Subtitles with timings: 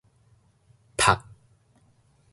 [0.97, 1.13] 朴